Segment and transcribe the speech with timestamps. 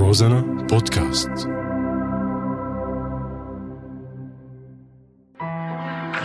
[0.00, 1.30] روزانا بودكاست.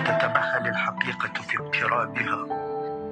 [0.05, 2.45] تتمهل الحقيقة في اقترابها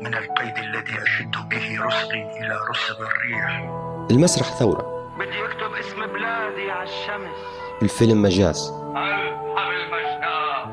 [0.02, 3.69] من القيد الذي أشد به رسغي إلى رسغ الريح؟
[4.12, 5.13] المسرح ثورة.
[5.19, 7.37] بدي أكتب اسم بلادي على الشمس.
[7.81, 8.71] الفيلم مجاز.
[8.95, 10.67] ارحم المشتاق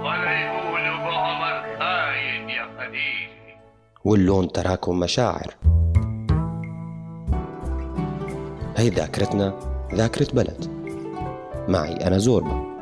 [0.00, 3.28] ولا يقولوا بعمر خاين يا خليل
[4.04, 5.73] واللون تراكم مشاعر.
[8.76, 9.54] هي ذاكرتنا
[9.94, 10.66] ذاكرة بلد.
[11.68, 12.73] معي أنا زوربا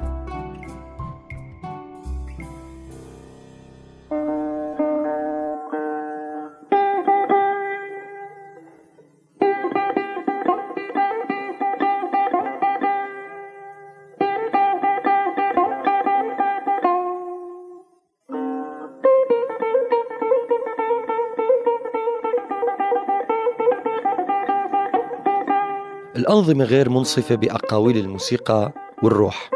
[26.33, 29.51] الأنظمة غير منصفة بأقاويل الموسيقى والروح.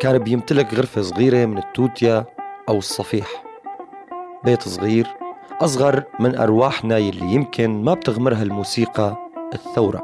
[0.00, 2.24] كان بيمتلك غرفة صغيرة من التوتيا
[2.68, 3.44] أو الصفيح.
[4.44, 5.06] بيت صغير
[5.60, 9.16] أصغر من أرواحنا يلي يمكن ما بتغمرها الموسيقى
[9.54, 10.02] الثورة.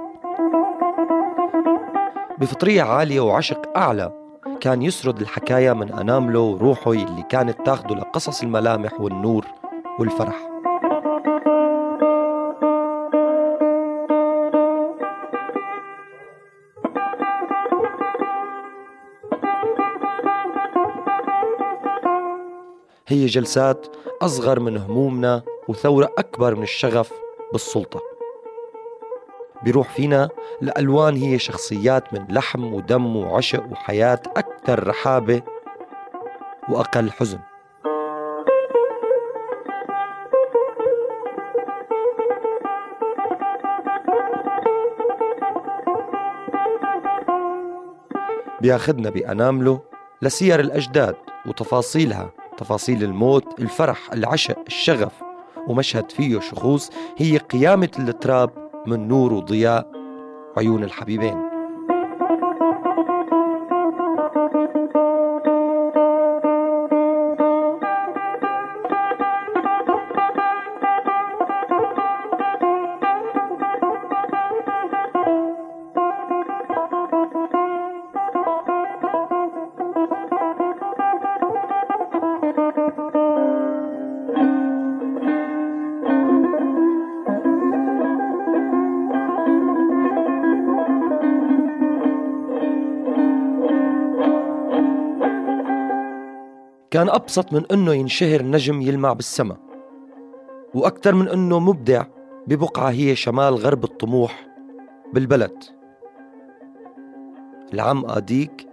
[2.39, 4.13] بفطرية عالية وعشق أعلى
[4.61, 9.47] كان يسرد الحكاية من أنامله وروحه يلي كانت تاخده لقصص الملامح والنور
[9.99, 10.54] والفرح.
[23.09, 23.87] هي جلسات
[24.23, 27.13] أصغر من همومنا وثورة أكبر من الشغف
[27.53, 28.01] بالسلطة.
[29.63, 30.29] بيروح فينا
[30.61, 35.43] لألوان هي شخصيات من لحم ودم وعشق وحياة أكثر رحابة
[36.69, 37.39] وأقل حزن.
[48.61, 49.81] بياخدنا بأنامله
[50.23, 51.17] لسير الأجداد
[51.47, 55.13] وتفاصيلها تفاصيل الموت الفرح العشق الشغف
[55.69, 58.51] ومشهد فيه شخوص هي قيامة التراب
[58.87, 59.91] من نور وضياء
[60.57, 61.54] عيون الحبيبين.
[96.95, 99.57] كان أبسط من أنه ينشهر نجم يلمع بالسما
[100.75, 102.05] وأكثر من أنه مبدع
[102.47, 104.47] ببقعة هي شمال غرب الطموح
[105.13, 105.65] بالبلد.
[107.73, 108.67] العم آديك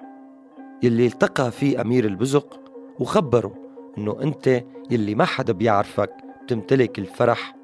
[0.84, 2.60] يلي التقى فيه أمير البزق
[3.00, 3.54] وخبره
[3.98, 6.12] أنه أنت يلي ما حدا بيعرفك
[6.44, 7.56] بتمتلك الفرح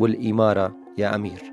[0.00, 1.52] والإمارة يا أمير.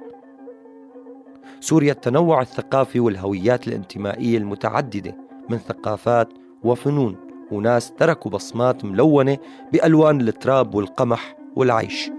[1.59, 5.17] سوريا التنوع الثقافي والهويات الانتمائية المتعددة
[5.49, 6.29] من ثقافات
[6.63, 9.37] وفنون وناس تركوا بصمات ملونة
[9.73, 12.11] بألوان التراب والقمح والعيش.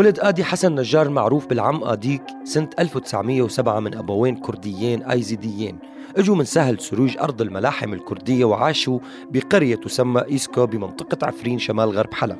[0.00, 5.78] ولد آدي حسن نجار المعروف بالعم آديك سنة 1907 من أبوين كرديين أيزيديين.
[6.16, 8.98] إجوا من سهل سروج أرض الملاحم الكردية وعاشوا
[9.30, 12.38] بقرية تسمى إيسكو بمنطقة عفرين شمال غرب حلب.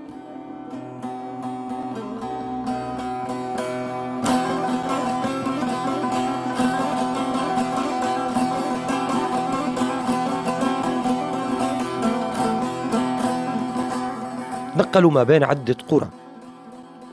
[14.77, 16.20] نقلوا ما بين عدة قرى.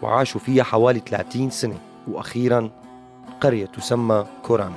[0.01, 1.77] وعاشوا فيها حوالي 30 سنة.
[2.07, 2.69] وأخيرا
[3.41, 4.73] قرية تسمى كوران.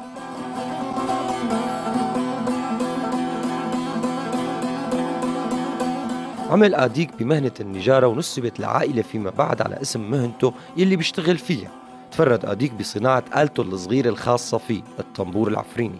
[6.50, 11.70] عمل آديك بمهنة النجارة ونسبت العائلة فيما بعد على اسم مهنته يلي بيشتغل فيها.
[12.12, 15.99] تفرد آديك بصناعة آلته الصغيرة الخاصة فيه الطنبور العفريني.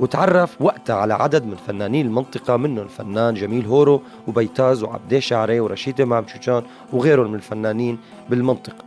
[0.00, 6.00] وتعرف وقتها على عدد من فنانين المنطقة منهم الفنان جميل هورو وبيتاز وعبدي شعري ورشيد
[6.00, 6.62] إمام شوشان
[6.92, 7.98] وغيرهم من الفنانين
[8.30, 8.84] بالمنطقة.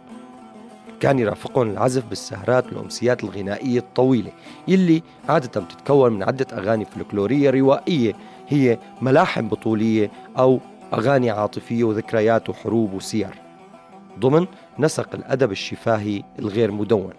[0.99, 4.31] كان يرافقهم العزف بالسهرات والأمسيات الغنائية الطويلة
[4.67, 8.13] يلي عادة بتتكون من عدة أغاني فلكلورية روائية
[8.47, 10.59] هي ملاحم بطولية أو
[10.93, 13.41] أغاني عاطفية وذكريات وحروب وسير.
[14.19, 14.47] ضمن
[14.79, 17.13] نسق الأدب الشفاهي الغير مدون.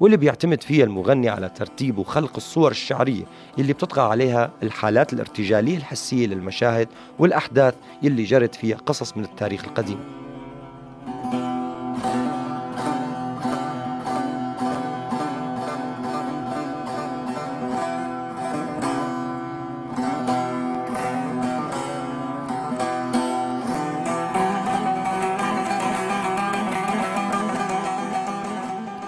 [0.00, 3.24] واللي بيعتمد فيها المغني على ترتيب وخلق الصور الشعرية
[3.58, 7.74] اللي بتطغى عليها الحالات الارتجالية الحسية للمشاهد والأحداث
[8.04, 10.21] اللي جرت فيها قصص من التاريخ القديم.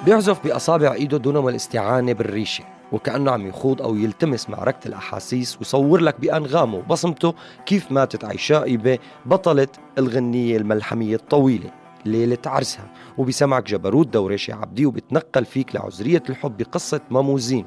[0.04, 6.20] بيعزف بأصابع إيده دون الاستعانة بالريشة وكأنه عم يخوض أو يلتمس معركة الأحاسيس ويصور لك
[6.20, 7.34] بأنغامه وبصمته
[7.66, 9.68] كيف ماتت إيبي بطلة
[9.98, 11.70] الغنية الملحمية الطويلة
[12.04, 12.90] ليلة عرسها.
[13.18, 17.66] وبسمعك جبروت دوريشي عبدي وبتنقل فيك لعذرية الحب بقصة ماموزين.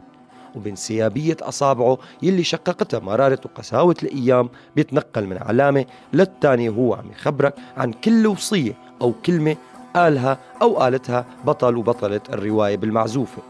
[0.55, 7.91] وبانسيابية أصابعه يلي شققتها مرارة وقساوة الأيام بيتنقل من علامة للتانية وهو عم يخبرك عن
[7.91, 9.55] كل وصية أو كلمة
[9.95, 13.41] قالها أو قالتها بطل وبطلة الرواية بالمعزوفة.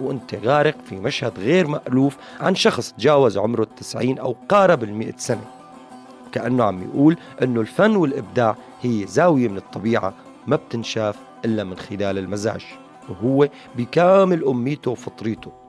[0.00, 5.44] وأنت غارق في مشهد غير مألوف عن شخص تجاوز عمره التسعين أو قارب المئة سنة.
[6.32, 10.14] كأنه عم يقول أنه الفن والإبداع هي زاوية من الطبيعة
[10.46, 12.64] ما بتنشاف إلا من خلال المزاج
[13.08, 15.65] وهو بكامل أميته وفطريته.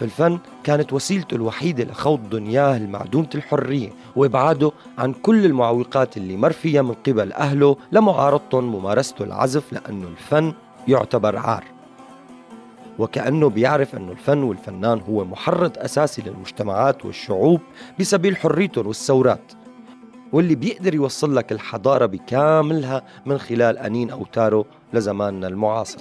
[0.00, 6.82] فالفن كانت وسيلته الوحيدة لخوض دنياه المعدومة الحرية وإبعاده عن كل المعوقات اللي مر فيها
[6.82, 10.52] من قبل أهله لمعارضتهم ممارسته العزف لأنه الفن
[10.88, 11.64] يعتبر عار.
[12.98, 17.60] وكأنه بيعرف أنه الفن والفنان هو محرض أساسي للمجتمعات والشعوب
[18.00, 19.52] بسبيل حريتهم والثورات
[20.32, 25.98] واللي بيقدر يوصل لك الحضارة بكاملها من خلال أنين أوتاره لزماننا المعاصر.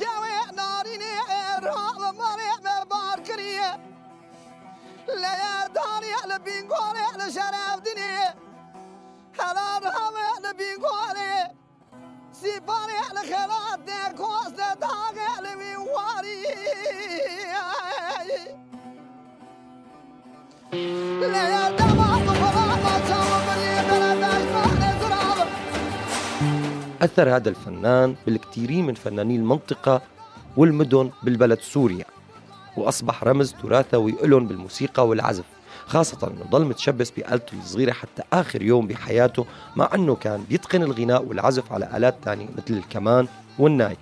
[27.02, 30.02] أثر هذا الفنان بالكثيرين من فناني المنطقة
[30.58, 32.06] والمدن بالبلد سوريا
[32.78, 35.61] وأصبح رمز تراثوي لهم بالموسيقى والعزف.
[35.88, 39.46] خاصة أنه ضل متشبث بآلته الصغيرة حتى آخر يوم بحياته
[39.76, 43.28] مع أنه كان بيتقن الغناء والعزف على آلات تانية مثل الكمان
[43.60, 43.98] والناي.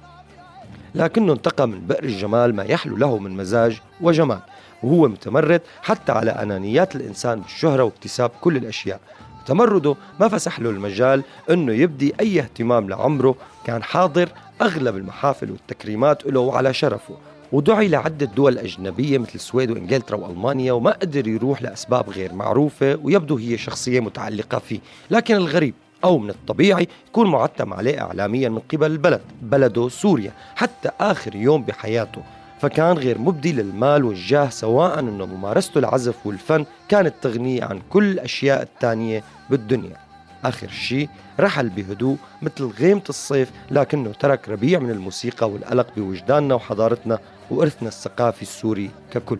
[0.95, 4.39] لكنه انتقى من بئر الجمال ما يحلو له من مزاج وجمال
[4.83, 8.99] وهو متمرد حتى على أنانيات الإنسان بالشهرة واكتساب كل الأشياء.
[9.45, 13.35] تمرده ما فسح له المجال أنه يبدي أي اهتمام لعمره
[13.65, 14.29] كان حاضر
[14.61, 17.17] أغلب المحافل والتكريمات له وعلى شرفه.
[17.51, 23.37] ودعي لعدة دول أجنبية مثل السويد وإنجلترا وألمانيا وما قدر يروح لأسباب غير معروفة ويبدو
[23.37, 24.79] هي شخصية متعلقة فيه.
[25.11, 25.73] لكن الغريب
[26.03, 31.63] أو من الطبيعي يكون معتم عليه إعلاميا من قبل البلد بلده سوريا حتى آخر يوم
[31.63, 32.21] بحياته.
[32.61, 38.61] فكان غير مبدي للمال والجاه سواء أنه ممارسته العزف والفن كانت تغنيه عن كل الأشياء
[38.61, 39.97] التانية بالدنيا.
[40.45, 41.09] آخر شيء
[41.39, 47.19] رحل بهدوء مثل غيمة الصيف لكنه ترك ربيع من الموسيقى والقلق بوجداننا وحضارتنا
[47.51, 49.39] وإرثنا الثقافي السوري ككل.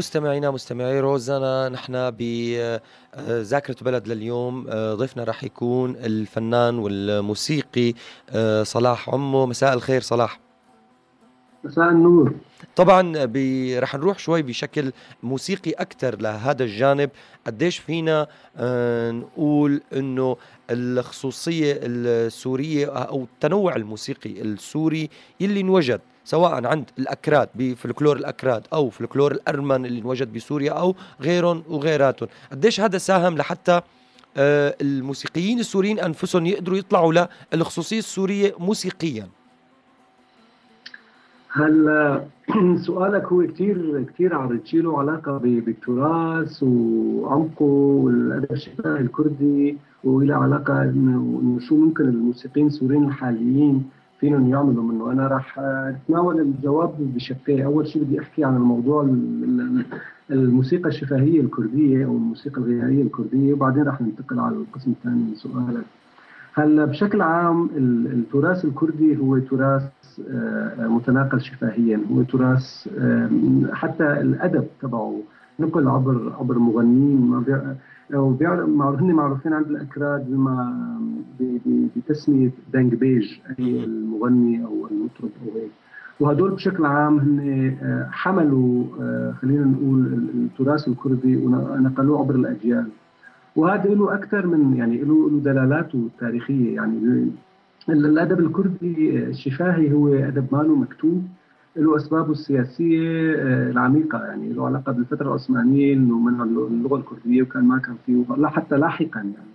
[0.00, 7.94] مستمعينا مستمعي روزانا نحن بذاكرة بلد لليوم ضيفنا راح يكون الفنان والموسيقي
[8.62, 9.46] صلاح عمو.
[9.46, 10.40] مساء الخير صلاح.
[11.64, 12.34] مساء النور.
[12.76, 13.12] طبعا
[13.78, 14.92] رح نروح شوي بشكل
[15.22, 17.10] موسيقي أكثر لهذا الجانب.
[17.46, 18.26] قديش فينا
[19.10, 20.36] نقول إنه
[20.70, 26.00] الخصوصية السورية أو التنوع الموسيقي السوري يلي انوجد.
[26.30, 32.28] سواء عند الأكراد بفلكلور الأكراد أو فلكلور الأرمن اللي انوجد بسوريا أو غيرهم وغيراتهم.
[32.52, 33.80] قديش هذا ساهم لحتى
[34.36, 39.26] آه، الموسيقيين السوريين أنفسهم يقدروا يطلعوا للخصوصية السورية موسيقيا؟
[41.52, 42.24] هلا
[42.86, 47.64] سؤالك هو كثير كثير عم له علاقة بالتراث وعمقه
[48.04, 55.26] والادب الشفاهي الكردي وله علاقة إنه شو ممكن الموسيقيين السوريين الحاليين فيهم يعملوا منه؟ أنا
[55.26, 57.62] راح أتناول الجواب بشقين.
[57.62, 59.08] أول شيء بدي أحكي عن الموضوع
[60.30, 65.84] الموسيقى الشفاهيه الكردية أو الموسيقى الغنائية الكردية وبعدين راح ننتقل على القسم الثاني من سؤالك.
[66.54, 69.82] هلأ بشكل عام التراث الكردي هو تراث
[70.30, 72.00] آه، متناقل شفاهيا.
[72.12, 72.88] هو تراث
[73.72, 75.20] حتى الأدب تبعه
[75.60, 77.44] نقل عبر عبر مغنيين.
[78.12, 80.74] ما بيع- أو بيعرف معروف- هن معروفين عند الأكراد بما
[81.40, 83.24] ب- ب- بتسمية دانج بيج
[83.58, 85.70] أي المغني أو المطرب أو هيك.
[86.20, 87.40] وهدول بشكل عام هن
[87.82, 92.86] آه، حملوا آه، خلينا نقول ال- التراث الكردي ونقلوه عبر الأجيال.
[93.56, 96.74] وهذا له أكثر من يعني له له دلالاته التاريخية.
[96.74, 96.96] يعني
[97.88, 101.22] ال- الأدب الكردي الشفاهي هو أدب ماله مكتوب.
[101.76, 104.18] له أسبابه السياسية آه، العميقة.
[104.24, 108.76] يعني له علاقة بالفترة العثمانية إنه منع اللغة الكردية وكان ما كان فيه لا حتى
[108.76, 109.50] لاحقا يعني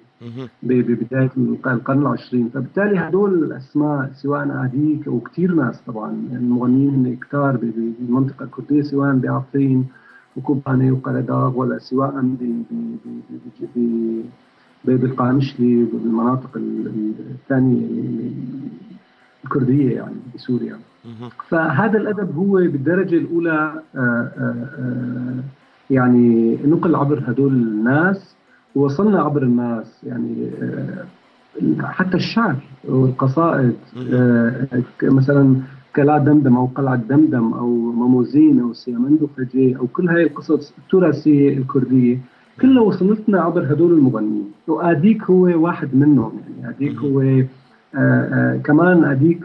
[0.63, 2.49] ببداية الق- القرن العشرين.
[2.49, 8.43] فبالتالي هدول الأسماء سواء اديك وكثير ناس طبعا يعني المغنيين هن كتار ب- ب- بالمنطقة
[8.45, 9.85] الكردية سواء بعفرين
[10.37, 12.97] وكوباني وقرداغ ولا سواء ب- ب- ب-
[13.61, 14.23] ب- ب-
[14.85, 17.85] ب- بالقامشلي وبالمناطق ال- ال- الثانية.
[17.85, 18.31] ال-
[19.45, 20.77] الكردية يعني بسوريا.
[21.49, 23.99] فهذا الأدب هو بالدرجة الأولى آه،
[24.37, 25.43] آه، آه،
[25.89, 28.35] يعني نقل عبر هدول الناس
[28.75, 30.51] ووصلنا عبر الناس يعني
[31.83, 33.75] حتى الشعر والقصائد
[35.03, 35.55] مثلا
[35.95, 41.57] كلا دمدم أو قلعة دمدم أو ماموزين أو سيامندو فجي أو كل هاي القصص التراثية
[41.57, 42.17] الكردية
[42.61, 44.51] كلها وصلتنا عبر هدول المغنيين.
[44.67, 47.21] وأديك هو واحد منهم يعني أديك هو
[48.63, 49.39] كمان اديك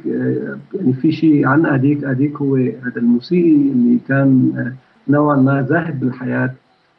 [0.75, 4.73] يعني في شيء عن اديك اديك هو هذا الموسيقي اللي كان آه
[5.13, 6.51] نوعا ما زاهد بالحياة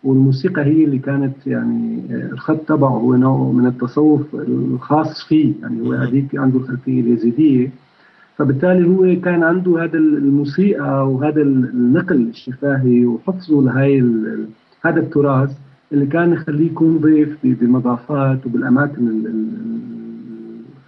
[0.04, 5.54] والموسيقى هي اللي كانت يعني آه الخط تبعه هو نوع من التصوف الخاص فيه.
[5.62, 7.70] يعني هو اديك عنده الخلفية اليزيدية.
[8.38, 14.00] فبالتالي هو كان عنده هذا الموسيقى وهذا النقل الشفاهي وحفظه لهي
[14.86, 15.52] هذا التراث
[15.94, 20.01] اللي كان يخليه يكون ضيف ب- بالمضافات وبالأماكن ال- ال-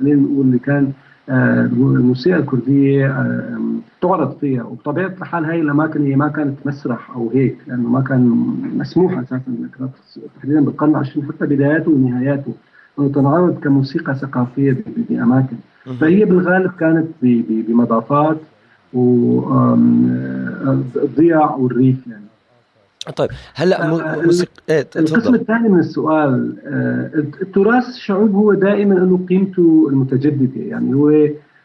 [0.03, 0.91] خلينا نقول اللي كان
[1.29, 3.59] آه، الموسيقى الكردية آه،
[4.01, 4.63] تعرض فيها.
[4.63, 8.21] وبطبيعة الحال هاي الاماكن هي ما كانت مسرح أو هيك لأنه ما كان
[8.77, 9.89] مسموح أساسا إنك
[10.39, 12.53] تحديدا بالقرن العشرين حتى بداياته ونهاياته.
[12.99, 14.77] أنه تنعرض كموسيقى ثقافية
[15.09, 15.55] بأماكن.
[15.99, 17.07] فهي بالغالب كانت
[17.67, 18.37] بمضافات
[20.53, 22.23] والضياع والريف يعني.
[23.11, 27.09] طيب هلا آه، موسيقى إيه القسم الثاني من السؤال آه،
[27.41, 31.09] التراث الشعوب هو دائما له قيمته المتجددة يعني هو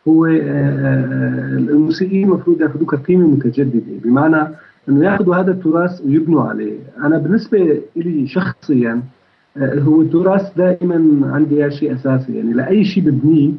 [0.08, 4.48] هو آه، الموسيقيين المفروض يأخذوه كقيمة متجددة بمعنى
[4.88, 6.78] إنه يأخذوا هذا التراث ويبنوا عليه.
[7.04, 9.02] أنا بالنسبة لي شخصيا
[9.58, 13.52] هو التراث دائما عندي شيء أساسي يعني لأي شيء ببنيه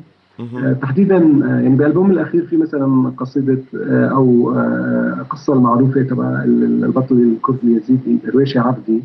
[0.82, 6.84] تحديدا آه، يعني بالالبوم الأخير في مثلا قصيدة آه، أو آه، قصة المعروفة تبع ال-
[6.84, 9.04] البطل الكردي اليزيدي درويشه عبدي.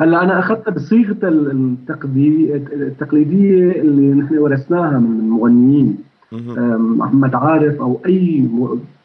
[0.00, 1.16] هلأ أنا اخذتها بصيغة
[2.72, 5.94] التقليدية اللي نحن ورثناها من.
[6.58, 8.48] آم، محمد عارف أو أي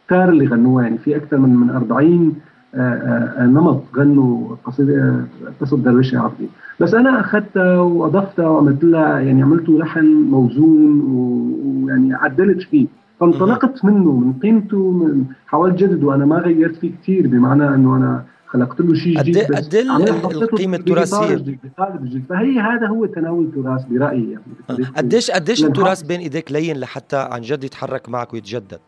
[0.08, 2.34] كتار اللي غنوها يعني في أكثر من من 40
[2.76, 5.16] آه، آه، نمط غنوا قصيدة
[5.62, 6.48] قصة درويشة عبدي
[6.80, 12.88] بس أنا اخذتها واضفتها وعملت لها يعني عملته لحن موزون ويعني عدلت فيه.
[13.20, 18.24] فانطلقت منه من قيمته من حاولت جدد وأنا ما غيرت فيه كثير بمعنى إنه أنا
[18.48, 22.24] خلقت له شيء جديد بس قد عملت- ال- حطيته القيمة بإطار التراثية؟ جديد، بقالب جديد
[22.30, 24.84] فهي هذا هو تناول التراث برأيي يعني.
[24.98, 28.80] قديش قديش التراث بين إيديك لين لحتى عن جد يتحرك معك ويتجدد؟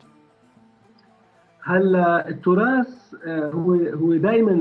[1.69, 2.87] هلا التراث
[3.27, 4.51] آه، هو هو دائما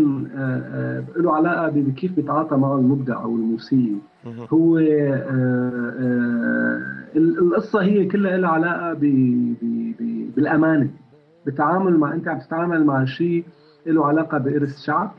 [1.16, 3.96] له علاقة بكيف بيتعاطى معه المبدع أو الموسيقي.
[4.52, 4.82] هو آه،
[6.00, 6.82] آه،
[7.16, 9.00] ال- القصة هي كلها لها علاقة ب-
[9.62, 10.88] ب- ب- بالأمانة.
[11.46, 13.44] بالتعامل مع أنت عم تتعامل مع شيء
[13.86, 15.10] له علاقة بإرث شعب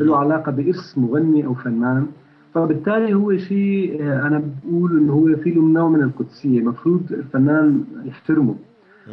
[0.00, 2.06] له علاقة بإرث مغني أو فنان.
[2.54, 6.58] فبالتالي هو شيء آه، أنا بقول إنه هو في له نوع من القدسية.
[6.60, 8.54] المفروض الفنان يحترمه.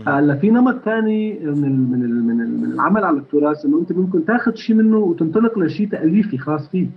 [0.07, 3.79] هلا في نمط ثاني من ال من ال من, ال من العمل على التراث إنه
[3.79, 6.89] أنت ممكن تاخذ شيء منه وتنطلق لشيء تأليفي خاص فيك.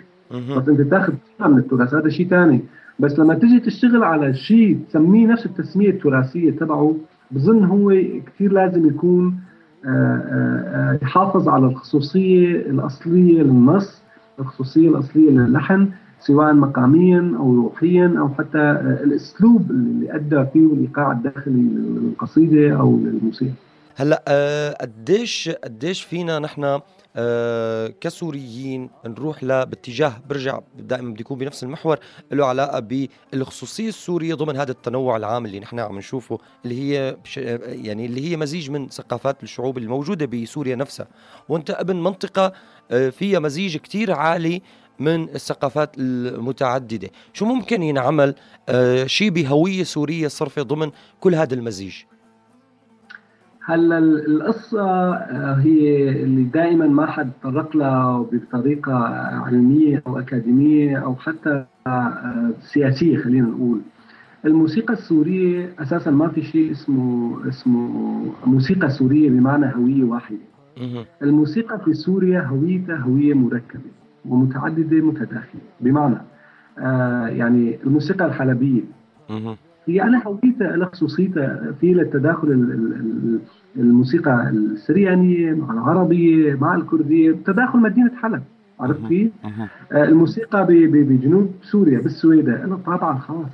[0.57, 2.61] بس أنت تاخذ من التراث هذا شيء ثاني
[2.99, 6.97] بس لما تيجي تشتغل على شيء تسميه نفس التسمية التراثية تبعه
[7.31, 7.91] بظن هو
[8.27, 9.41] كثير لازم يكون
[9.85, 14.03] آه، آه، آه، يحافظ على الخصوصية الأصلية للنص
[14.41, 15.89] الخصوصية الأصلية للحن.
[16.21, 22.97] سواء مقاميا أو روحيا أو حتى آه، الأسلوب اللي أدى فيه الايقاع الداخلي للقصيدة أو
[22.97, 23.53] للموسيقى.
[23.97, 26.81] هلأ آه، قديش قديش فينا نحن
[27.17, 31.99] آه، كسوريين نروح ل باتجاه برجع دائما بدي يكون بنفس المحور
[32.33, 32.81] له علاقة
[33.33, 38.31] بالخصوصية السورية ضمن هذا التنوع العام اللي نحن عم نشوفه اللي هي بش يعني اللي
[38.31, 41.07] هي مزيج من ثقافات الشعوب الموجودة بسوريا نفسها.
[41.49, 42.53] وأنت ابن منطقة
[42.91, 44.63] آه، فيها مزيج كتير عالي
[45.01, 47.09] من الثقافات المتعددة.
[47.33, 48.35] شو ممكن ينعمل؟
[48.69, 50.91] آه، شيء بهوية سورية صرفه ضمن
[51.21, 51.95] كل هذا المزيج؟
[53.65, 58.95] هلا القصة آه، هي اللي دائما ما حد تطرق لها بطريقة
[59.45, 63.81] علمية أو أكاديمية أو حتى آه، سياسية خلينا نقول.
[64.45, 70.39] الموسيقى السورية أساسا ما في شيء اسمه اسمه موسيقى سورية بمعنى هوية واحدة.
[71.23, 73.91] الموسيقى في سوريا هويتها هوية مركبة.
[74.29, 75.61] ومتعددة متداخلة.
[75.81, 76.17] بمعنى
[76.79, 78.83] آه يعني الموسيقى الحلبية.
[79.87, 82.49] هي لها هويتها لها خصوصيتها في التداخل
[83.77, 87.33] الموسيقى السريانية مع العربية مع الكردية.
[87.47, 88.43] تداخل مدينة حلب
[88.81, 89.31] عرفت كيف؟
[89.93, 92.65] آه الموسيقى بجنوب سوريا بالسويدة.
[92.65, 93.47] لها طابع خاص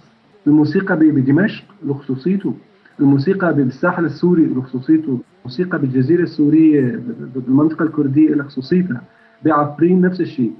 [0.46, 2.54] الموسيقى بدمشق له خصوصيته
[3.00, 7.00] الموسيقى بالساحل السوري له خصوصيته الموسيقى بالجزيرة السورية
[7.34, 9.00] بالمنطقة الكردية له
[9.46, 10.52] بعفرين نفس الشيء.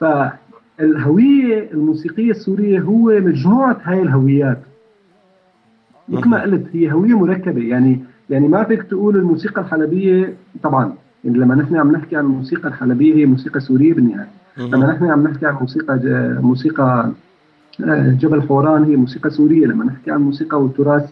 [0.00, 4.58] فالهوية الموسيقية السورية هو مجموعة هاي الهويات.
[6.08, 7.62] مثل ما قلت هي هوية مركبة.
[7.62, 10.92] يعني يعني ما فيك تقول الموسيقى الحلبية طبعا
[11.24, 14.28] يعني لما نحن عم نحكي عن الموسيقى الحلبية هي موسيقى سورية بالنهاية.
[14.58, 15.98] لما نحن عم نحكي عن موسيقى
[16.42, 17.10] موسيقى
[17.84, 19.66] آه، جبل حوران هي موسيقى سورية.
[19.66, 21.10] لما نحكي عن موسيقى والتراث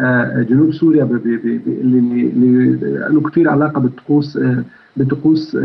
[0.00, 2.78] آه، جنوب سوريا اللي
[3.08, 4.64] له كثير علاقة بالطقوس آه،
[4.96, 5.56] بطقوس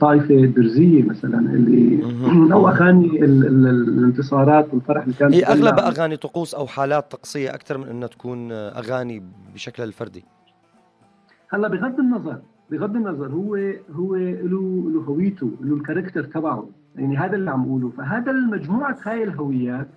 [0.00, 2.04] طائفة درزية مثلا اللي
[2.52, 7.88] أو أغاني الانتصارات والفرح اللي كانت هي أغلب أغاني طقوس أو حالات طقسية أكثر من
[7.88, 9.22] أنها تكون أغاني
[9.54, 10.24] بشكلها الفردي.
[11.48, 12.38] هلأ بغض النظر
[12.70, 13.54] بغض النظر هو
[13.92, 16.68] هو له له هويته له الكاركتر تبعه.
[16.96, 19.88] يعني هذا اللي عم اقوله فهذا المجموعة هاي الهويات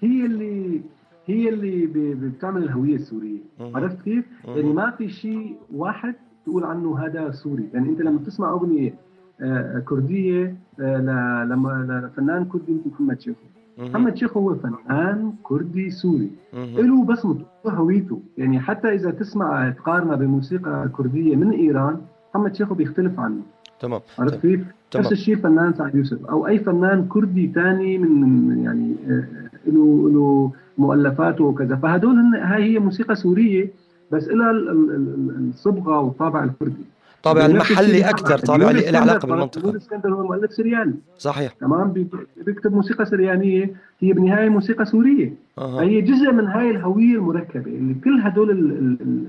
[0.00, 0.80] هي اللي
[1.26, 3.40] هي اللي بتعمل الهوية السورية.
[3.60, 6.14] عرفت كيف؟ يعني ما في شيء واحد
[6.46, 7.68] تقول عنه هذا سوري.
[7.74, 8.94] يعني أنت لما تسمع أغنية
[9.40, 13.36] آه، كردية آه، لما لفنان كردي مثل محمد شيخو.
[13.78, 16.30] محمد شيخو هو فنان كردي سوري.
[16.54, 18.20] له بصمته هويته.
[18.38, 21.96] يعني حتى إذا تسمع تقارنه بموسيقى كردية من إيران
[22.30, 23.40] محمد شيخو بيختلف عنه.
[23.80, 24.00] تمام.
[24.18, 24.60] عرفت كيف؟
[24.96, 26.26] نفس الشيء فنان سعد يوسف.
[26.26, 29.24] أو أي فنان كردي ثاني من يعني آه،
[29.66, 31.76] له له مؤلفاته وكذا.
[31.76, 33.70] فهدول هاي هي موسيقى سورية.
[34.12, 36.84] بس لها الصبغة والطابع الكردي.
[37.22, 39.70] طابع المحلي أكثر طابع اللي له علاقة بالمنطقة.
[39.70, 40.94] الاسكندر هو مؤلف سرياني.
[41.18, 41.52] صحيح.
[41.52, 42.08] تمام؟
[42.46, 45.32] بيكتب موسيقى سريانية هي بالنهاية موسيقى سورية.
[45.58, 45.80] أه.
[45.80, 48.50] هي جزء من هاي الهوية المركبة اللي كل هدول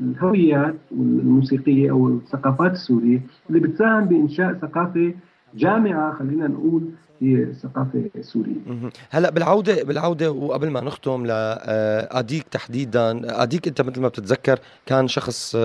[0.02, 5.14] الهويات الموسيقيه أو الثقافات السورية اللي بتساهم بإنشاء ثقافة
[5.58, 6.82] جامعة خلينا نقول
[7.22, 8.56] هي الثقافه السوريه.
[9.10, 15.08] هلا بالعودة بالعودة وقبل ما نختم لاديك آه، تحديدا، أديك أنت مثل ما بتتذكر كان
[15.08, 15.56] شخص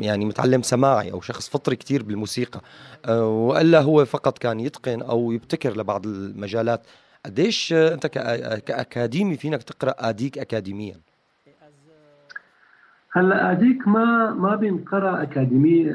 [0.00, 2.60] يعني متعلم سماعي أو شخص فطري كثير بالموسيقى
[3.06, 6.86] آه، وإلا هو فقط كان يتقن أو يبتكر لبعض المجالات.
[7.26, 8.06] قديش أنت
[8.66, 10.96] كأكاديمي فينك تقرأ أديك اكاديميا؟
[13.16, 15.92] هلا هذيك ما ما بينقرأ أكاديمي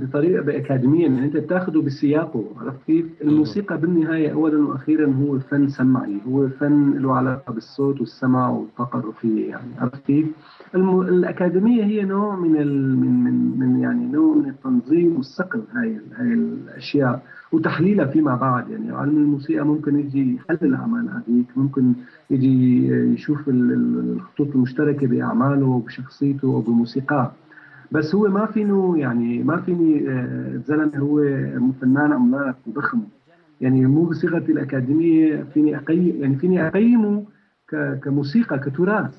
[0.00, 6.18] بطريقة باكاديميا يعني أنت بتاخذه بسياقه عرفت كيف؟ الموسيقى بالنهاية اولا وأخيرا هو فن سمعي
[6.28, 10.26] هو فن له علاقة بالصوت والسمع والطاقة الروحية يعني عرفت كيف؟
[10.74, 11.00] الم...
[11.00, 12.96] الأكاديمية هي نوع من ال...
[12.96, 18.70] من من من يعني نوع من التنظيم والصقل هاي هاي الأشياء وتحليلها فيما بعد.
[18.70, 21.92] يعني علم الموسيقى ممكن يجي يحلل أعمال هذيك ممكن
[22.30, 27.32] يجي يشوف الخطوط المشتركة بأعماله وبشخصيته وبموسيقاه
[27.92, 31.20] بس هو ما فينه يعني ما فيني آه، زلمه هو
[31.80, 33.00] فنان عملاق وضخم
[33.60, 37.24] يعني مو بصيغة الأكاديمية فيني اقيم يعني فيني أقيمه
[38.02, 39.14] كموسيقى كتراث.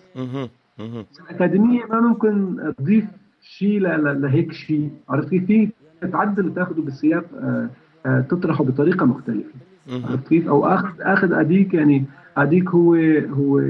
[1.29, 3.05] الأكاديمية ما ممكن تضيف
[3.41, 5.69] شيء لهيك شيء عرفت كيف؟
[6.11, 7.69] تعدل تاخذه بالسياق آه، آه،
[8.03, 9.49] تطرحه بطريقة مختلفة.
[9.89, 12.05] عرفت كيف؟ أو اخذ آخذ اديك يعني
[12.37, 12.95] اديك هو
[13.29, 13.61] هو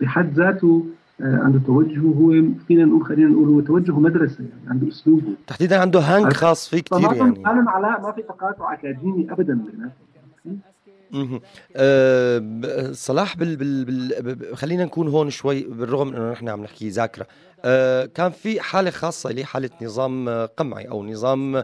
[0.00, 0.86] بحد ذاته
[1.20, 5.80] آه، عنده توجه هو فينا نقول خلينا نقول هو توجه مدرسة يعني عنده اسلوبه تحديدا
[5.80, 7.46] عنده هانج خاص فيه كثير يعني.
[7.46, 11.40] أنا علاء ما في تقاطع أكاديمي ابدا بيناتهم
[11.76, 13.84] أه صلاح بال, بال,
[14.22, 17.26] بال خلينا نكون هون شوي بالرغم إنه نحن عم نحكي ذاكرة.
[17.64, 21.62] أه كان في حالة خاصة اللي حاله نظام قمعي أو نظام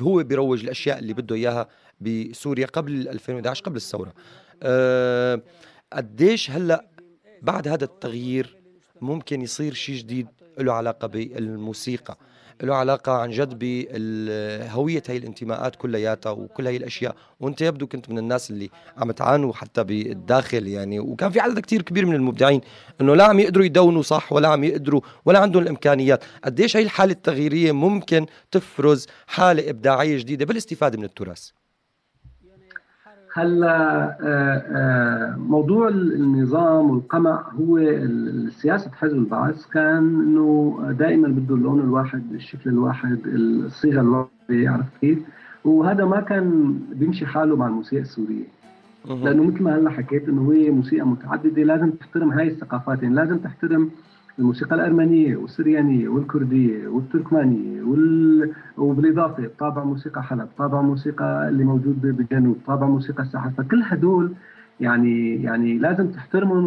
[0.00, 1.68] هو بيروج الأشياء اللي بده إياها
[2.00, 4.14] بسوريا قبل 2011 قبل الثورة.
[4.62, 5.42] أه
[5.92, 6.88] قديش هلأ
[7.42, 8.56] بعد هذا التغيير
[9.00, 10.26] ممكن يصير شيء جديد
[10.58, 12.18] له علاقة بالموسيقى؟
[12.62, 17.16] له علاقة عن جد بهوية هي الانتماءات كلياتها وكل هي الأشياء.
[17.40, 21.00] وأنت يبدو كنت من الناس اللي عم تعانوا حتى بالداخل يعني.
[21.00, 22.60] وكان في عدد كتير كبير من المبدعين
[23.00, 26.24] أنه لا عم يقدروا يدونوا صح ولا عم يقدروا ولا عندهم الإمكانيات.
[26.44, 31.48] قديش هي الحالة التغييرية ممكن تفرز حالة إبداعية جديدة بالاستفادة من التراث؟
[33.36, 34.16] هلا
[35.38, 37.78] موضوع النظام والقمع هو
[38.50, 45.18] سياسه حزب البعث كان إنه دائما بده اللون الواحد الشكل الواحد الصيغة الواحده عرفت كيف؟
[45.64, 48.44] وهذا ما كان بيمشي حاله مع الموسيقى السورية.
[49.08, 53.02] لأنه مثل ما هلا حكيت إنه هي موسيقى متعددة لازم تحترم هاي الثقافات.
[53.02, 53.90] يعني لازم تحترم
[54.38, 58.52] الموسيقى الارمنيه والسريانية والكردية والتركمانية وال...
[58.78, 64.32] وبالإضافة طابع موسيقى حلب، طابع موسيقى اللي موجود بالجنوب، طابع موسيقى الساحل، فكل هدول
[64.80, 66.66] يعني يعني لازم تحترمهم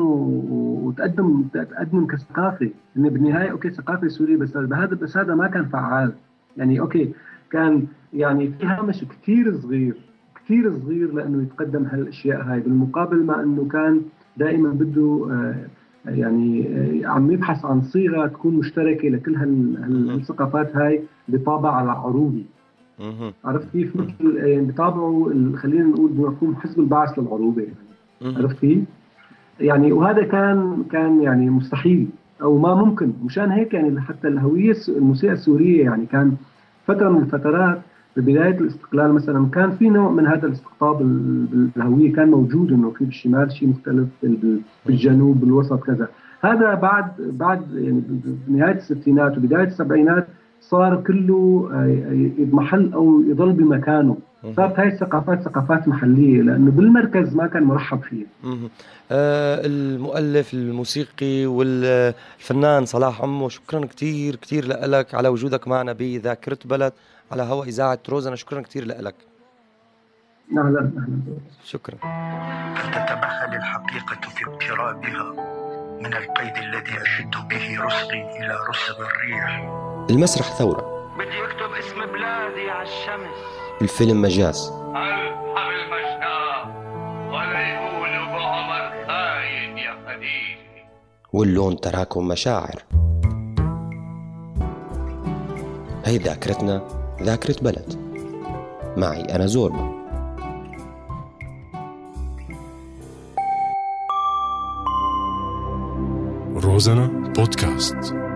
[0.86, 6.14] وتقدم تقدمهم كثقافة، انه بالنهاية okay ثقافة سورية بس هذا بس هذا ما كان فعال،
[6.58, 7.14] يعني okay
[7.52, 9.98] كان يعني في هامش كثير صغير
[10.36, 14.02] كثير صغير لأنه يتقدم هالأشياء هاي بالمقابل مع إنه كان
[14.38, 15.28] دائما بده
[16.08, 16.68] يعني
[17.06, 22.46] عم يبحث عن صيغة تكون مشتركة لكل هالثقافات هاي بطابع عروبي
[23.46, 27.62] عرفت كيف مثل يعني بطابعه خلينا نقول بمفهوم حزب البعث للعروبة.
[28.22, 28.80] يعني عرفت كيف؟
[29.60, 32.08] يعني وهذا كان كان يعني مستحيل
[32.42, 33.14] أو ما ممكن.
[33.26, 36.36] مشان هيك يعني حتى الهوية الموسيقى السورية يعني كان
[36.86, 37.82] فترة من الفترات
[38.18, 40.98] ببدايه الاستقلال مثلا كان في نوع من هذا الاستقطاب
[41.52, 44.08] بالهويه كان موجود إنه في بالشمال شيء مختلف
[44.86, 46.08] بالجنوب بالوسط كذا.
[46.42, 48.02] هذا بعد بعد يعني
[48.48, 50.28] بنهايه الستينات وبداية السبعينات
[50.62, 51.70] صار كله
[52.38, 54.18] يضمحل أو يضل بمكانه.
[54.56, 58.26] صارت هاي الثقافات ثقافات محلية لأنه بالمركز ما كان مرحب فيها
[59.12, 66.94] آه المؤلف الموسيقي والفنان صلاح عمو شكرا كثير كثير لك على وجودك معنا بذاكرة بلد.
[67.32, 69.16] على هواء إذاعة روزنا شكرا كثير لك.
[70.52, 71.38] أهلا أهلا.
[71.64, 71.96] شكرا.
[72.76, 75.34] تتبخل الحقيقة في اقترابها
[76.02, 79.70] من القيد الذي أشد به رسغي إلى رسغ الريح.
[80.10, 81.14] المسرح ثورة.
[81.18, 83.38] بدي أكتب اسم بلادي على الشمس.
[83.82, 84.72] الفيلم مجاز.
[84.96, 86.68] الحم المشناة
[87.30, 90.90] ولا يقولوا بعمر خاين يا خديجة.
[91.34, 92.84] واللون تراكم مشاعر.
[96.06, 97.07] هي ذاكرتنا.
[97.24, 98.08] ذاكرة بلد.
[98.98, 99.98] معي أنا زوربا
[106.56, 108.27] روزانا بودكاست.